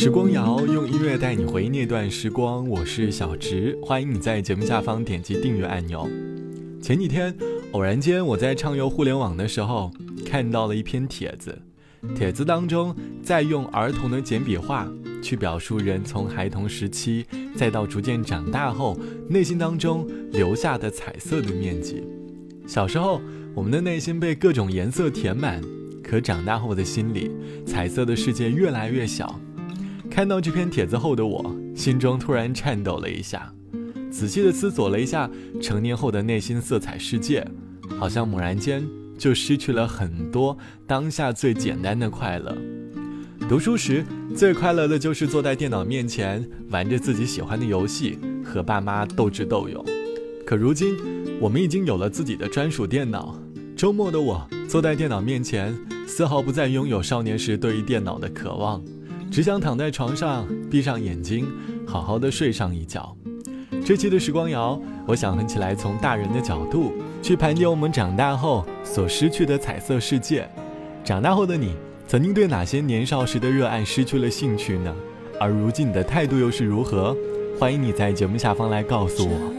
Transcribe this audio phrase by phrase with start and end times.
[0.00, 6.08] 时光谣用音乐带你回忆那段时光，我是小植，欢迎你在节目下方点击订阅按钮。
[6.80, 7.36] 前几天
[7.72, 9.90] 偶然间我在畅游互联网的时候，
[10.24, 11.60] 看到了一篇帖子，
[12.14, 12.94] 帖子当中
[13.24, 14.88] 在用儿童的简笔画
[15.20, 17.26] 去表述人从孩童时期
[17.56, 18.96] 再到逐渐长大后
[19.28, 22.04] 内心当中留下的彩色的面积。
[22.68, 23.20] 小时候
[23.52, 25.60] 我们的内心被各种颜色填满，
[26.04, 27.32] 可长大后的心里，
[27.66, 29.40] 彩色的世界越来越小。
[30.18, 33.54] 看到这篇帖子后的我，心中突然颤抖了一下，
[34.10, 35.30] 仔细的思索了一下
[35.62, 37.46] 成年后的内心色彩世界，
[38.00, 38.84] 好像猛然间
[39.16, 40.58] 就失去了很多
[40.88, 42.58] 当下最简单的快乐。
[43.48, 44.04] 读书时
[44.34, 49.86] 最快乐的就是坐在电脑面前玩着自己喜欢的游戏，和爸妈斗智斗勇。
[50.44, 50.96] 可如今，
[51.40, 53.40] 我们已经有了自己的专属电脑，
[53.76, 55.72] 周末的我坐在电脑面前，
[56.08, 58.82] 丝毫不再拥有少年时对于电脑的渴望。
[59.30, 61.46] 只想躺在床上，闭上眼睛，
[61.86, 63.16] 好好的睡上一觉。
[63.84, 70.48] 这期的时光谣，我想哼起来，从大人的角度去盘点我们长大后所失去的彩色世界。
[71.04, 71.74] 长大后的你，
[72.06, 74.94] 曾经对哪些年少时的热爱失去了兴趣呢？
[75.38, 77.16] 而如今你的态度又是如何？
[77.58, 79.57] 欢迎你在节目下方来告诉我。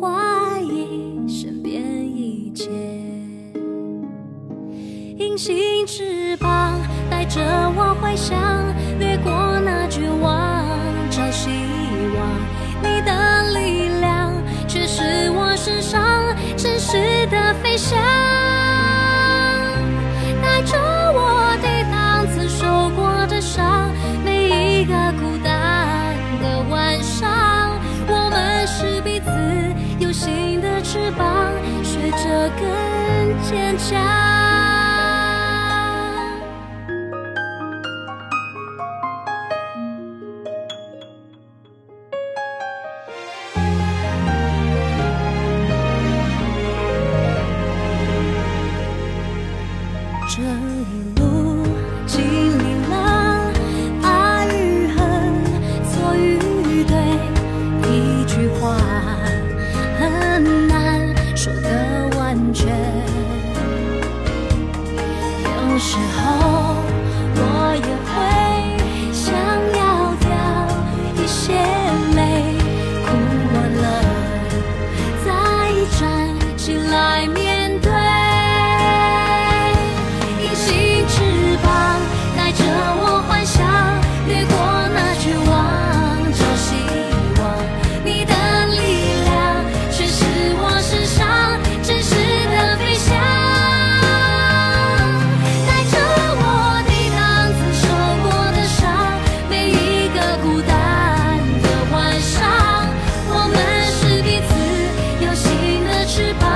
[0.00, 2.70] 怀疑身边一切。
[5.18, 7.40] 隐形翅膀带着
[7.76, 8.36] 我回想，
[8.98, 9.30] 掠过
[9.64, 10.64] 那绝望，
[11.10, 11.48] 找希
[12.16, 12.28] 望。
[12.82, 14.32] 你的力量
[14.66, 18.51] 却是我身上真实的飞翔。
[33.92, 34.21] shine.
[65.82, 66.61] 时候
[106.14, 106.51] 翅膀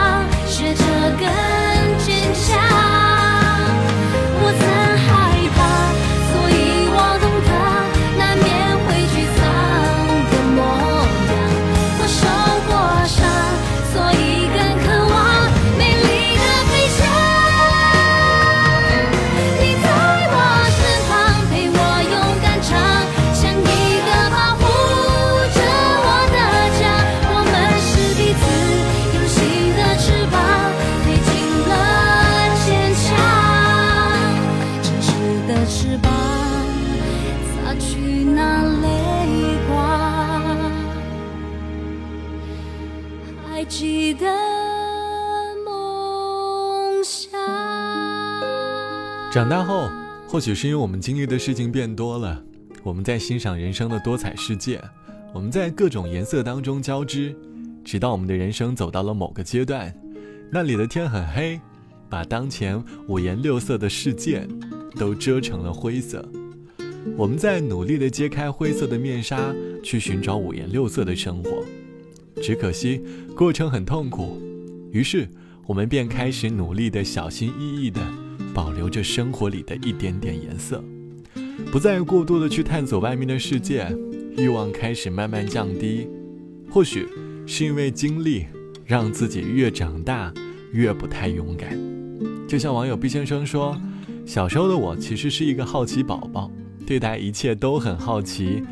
[43.57, 44.27] 还记得
[45.65, 47.31] 梦想。
[49.33, 49.89] 长大后，
[50.29, 52.45] 或许是因为我们经历的事情变多了，
[52.83, 54.79] 我们在欣赏人生的多彩世界，
[55.33, 57.35] 我们在各种颜色当中交织，
[57.83, 59.91] 直到我们的人生走到了某个阶段，
[60.53, 61.59] 那里的天很黑，
[62.11, 64.47] 把当前五颜六色的世界
[64.97, 66.23] 都遮成了灰色。
[67.17, 71.65] 我们在努力的揭开灰色的面纱，去寻找五颜六色的生活，
[72.43, 73.03] 只可惜
[73.35, 74.41] 过程很痛苦，
[74.93, 75.29] 于是
[75.67, 78.01] 我们便开始努力的小心翼翼的。
[78.55, 80.83] 保留着生活里的一点点颜色，
[81.71, 83.87] 不再过度的去探索外面的世界，
[84.39, 86.09] 欲望开始慢慢降低。
[86.71, 87.07] 或许
[87.47, 88.47] 是因为经历
[88.87, 90.33] 让自己越长大
[90.73, 91.79] 越不太勇敢。
[92.49, 93.79] 就像网友毕先生说
[94.25, 96.51] ：“小时候的我其实是一个好奇宝宝，
[96.87, 98.63] 对待一切都很好奇，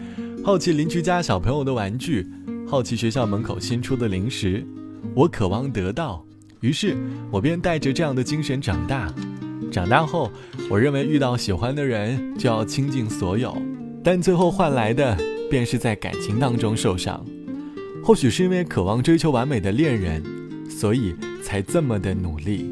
[0.42, 2.26] 好奇邻居家小朋友的玩具，
[2.66, 4.66] 好奇学校门口新出的零食，
[5.14, 6.24] 我渴望得到，
[6.60, 6.96] 于是
[7.30, 9.12] 我便带着这样的精神长大。
[9.70, 10.30] 长大后，
[10.70, 13.56] 我认为遇到喜欢的人就要倾尽所有，
[14.02, 15.16] 但最后换来的
[15.50, 17.24] 便是在感情当中受伤。
[18.02, 20.22] 或许是因为渴望追求完美的恋人，
[20.68, 22.70] 所以才这么的努力。”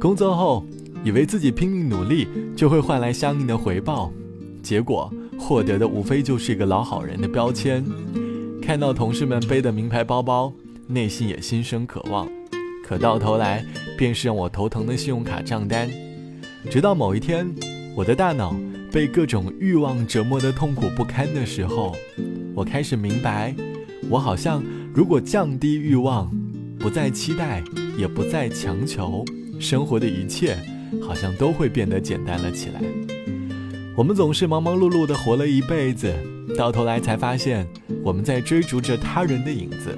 [0.00, 0.64] 工作后，
[1.02, 4.12] 以为自己拼命努力就会换来相应的回报，
[4.62, 7.84] 结果获得的无非就是一个老好人的标签。
[8.68, 10.52] 看到同事们背的名牌包包，
[10.88, 12.28] 内心也心生渴望，
[12.84, 13.64] 可到头来
[13.96, 15.88] 便是让我头疼的信用卡账单。
[16.70, 17.50] 直到某一天，
[17.96, 18.54] 我的大脑
[18.92, 21.96] 被各种欲望折磨得痛苦不堪的时候，
[22.54, 23.56] 我开始明白，
[24.10, 24.62] 我好像
[24.92, 26.30] 如果降低欲望，
[26.78, 27.64] 不再期待，
[27.96, 29.24] 也不再强求。
[29.58, 30.58] 生活的一切
[31.02, 32.82] 好像都会变得简单了起来。
[33.96, 36.14] 我们总是忙忙碌碌的活了一辈子，
[36.56, 37.66] 到头来才发现
[38.02, 39.96] 我们在追逐着他人的影子。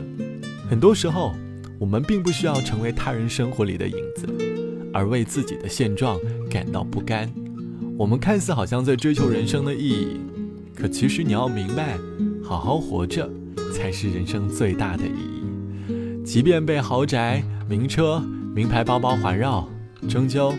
[0.68, 1.34] 很多时候，
[1.78, 4.26] 我们并不需要成为他人生活里的影子，
[4.92, 6.18] 而为自己的现状
[6.50, 7.30] 感到不甘。
[7.96, 10.20] 我们看似好像在追求人生的意义，
[10.74, 11.98] 可其实你要明白，
[12.42, 13.28] 好好活着
[13.74, 16.24] 才是人生最大的意义。
[16.24, 18.22] 即便被豪宅、名车。
[18.52, 19.68] 名牌包包环绕，
[20.08, 20.52] 终究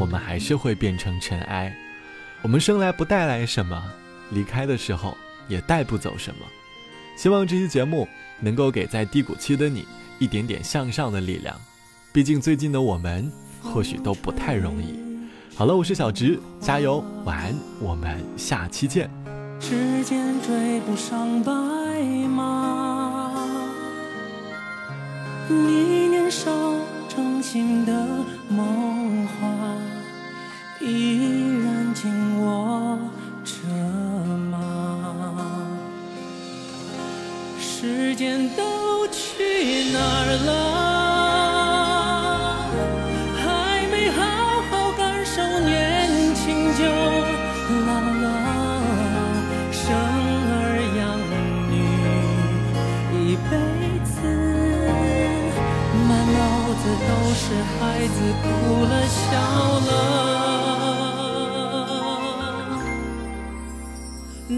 [0.00, 1.72] 我们还是会变成尘埃。
[2.42, 3.80] 我们生来不带来什么，
[4.32, 5.16] 离开的时候
[5.48, 6.40] 也带不走什么。
[7.16, 8.06] 希望这期节目
[8.40, 9.86] 能够给在低谷期的你
[10.18, 11.56] 一点点向上的力量。
[12.12, 13.30] 毕竟最近的我们
[13.62, 14.98] 或许都不太容易。
[15.54, 19.10] 好了，我是小直，加油，晚安，我们下期见。
[19.60, 21.52] 时间追不上白
[22.28, 23.32] 马，
[25.48, 26.50] 你年少。
[27.16, 28.06] 伤心的
[28.50, 29.25] 梦
[40.44, 40.50] 了。
[43.42, 43.44] 还
[43.90, 44.20] 没好
[44.70, 45.74] 好感受年
[46.34, 46.82] 轻就
[47.86, 47.88] 老
[48.22, 48.24] 了
[49.72, 49.84] 生
[50.52, 50.54] 儿
[50.98, 51.00] 养
[51.70, 51.74] 女
[53.12, 53.52] 一辈
[54.04, 54.14] 子
[56.08, 56.38] 满脑
[56.82, 57.44] 子都是
[57.78, 58.44] 孩子哭
[58.84, 59.20] 了笑
[59.88, 59.90] 了。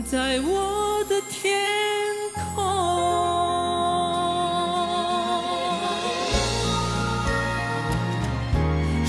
[0.06, 0.87] 在我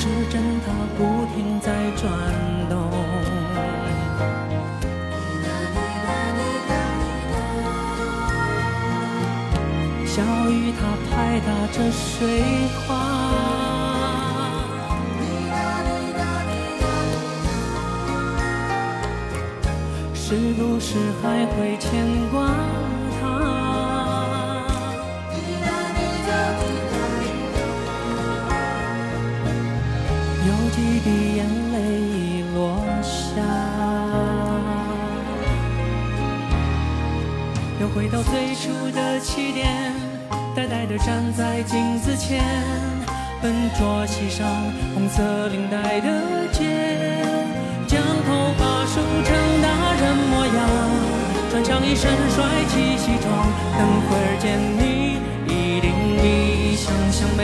[0.10, 1.04] 时针它不
[1.36, 2.12] 停在转
[2.68, 2.76] 动，
[10.08, 12.42] 小雨它拍打着水
[12.88, 12.88] 花。
[20.16, 22.50] 是不是还会牵挂
[31.10, 33.42] 眼泪已落下，
[37.80, 39.94] 又回到最初的起点，
[40.56, 42.44] 呆呆地站在镜子前，
[43.42, 44.48] 笨拙系上
[44.94, 46.07] 红色领带的
[46.52, 47.24] 结，
[47.88, 49.68] 将头发梳成大。
[50.00, 50.56] 人模样，
[51.52, 52.38] 穿上一身帅
[52.69, 53.28] 气西装，
[53.78, 54.81] 等会儿见你
[55.45, 55.92] 一定
[56.22, 56.24] 比
[56.78, 57.40] 想象美。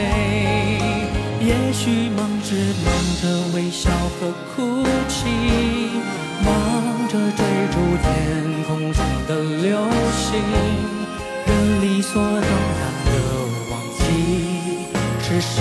[1.46, 2.88] 也许忙着忙
[3.22, 3.24] 着
[3.54, 5.30] 微笑和哭泣，
[6.44, 6.50] 忙
[7.08, 8.04] 着追逐天
[8.68, 9.30] 空中的
[9.62, 9.78] 流
[10.18, 10.42] 星，
[11.46, 11.50] 人
[11.84, 13.12] 理所当然的
[13.70, 14.02] 忘记，
[15.22, 15.56] 是谁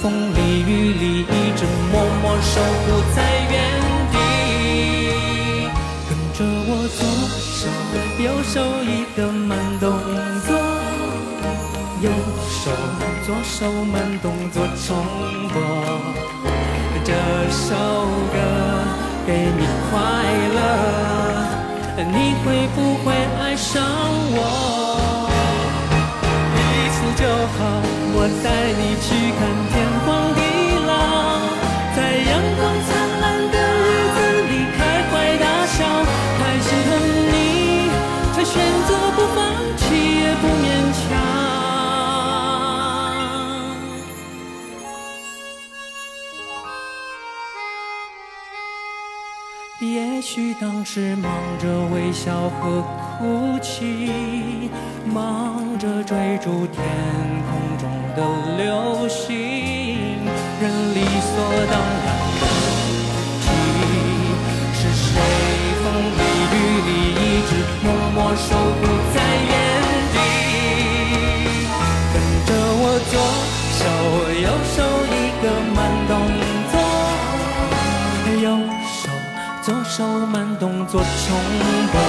[0.00, 1.60] 风里雨里一直
[1.92, 3.16] 默默守护在
[3.50, 3.54] 原
[4.12, 4.16] 地。
[6.08, 7.00] 跟着我，左
[7.38, 7.68] 手。
[8.18, 10.17] 右手一个慢动作
[13.28, 14.96] 左手慢动作重
[15.52, 15.60] 播。
[17.04, 17.12] 这
[17.50, 17.76] 首
[18.32, 18.38] 歌
[19.26, 19.92] 给你快
[20.54, 20.58] 乐，
[22.10, 23.84] 你会不会爱上
[24.32, 25.28] 我？
[26.56, 27.60] 一次就好，
[28.14, 29.06] 我带你去
[29.36, 30.08] 看天荒
[50.90, 52.80] 是忙着微笑和
[53.18, 54.70] 哭泣，
[55.04, 56.82] 忙着追逐天
[57.44, 57.86] 空中。
[58.16, 58.24] 的
[58.56, 59.36] 流星，
[60.58, 61.30] 人理所
[61.70, 62.08] 当然
[62.40, 62.42] 的
[63.44, 63.46] 记，
[64.72, 65.12] 是谁
[65.84, 65.84] 风
[66.16, 66.20] 里
[66.54, 66.90] 雨里
[67.20, 67.50] 一直
[67.84, 68.80] 默默守护
[69.12, 69.52] 在原
[70.14, 70.16] 地？
[72.14, 72.16] 跟
[72.46, 73.12] 着我左
[73.76, 73.80] 手
[74.40, 74.76] 右手
[80.58, 81.36] 动作重
[81.92, 82.07] 播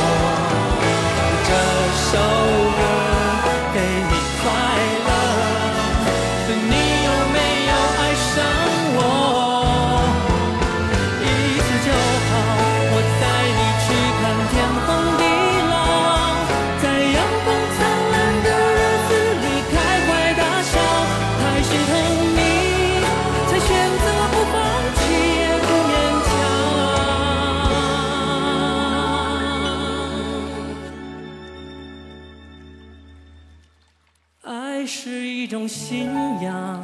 [34.80, 36.06] 爱是一种信
[36.42, 36.82] 仰。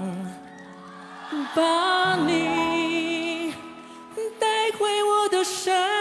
[1.55, 3.53] 把你
[4.37, 5.94] 带回我的身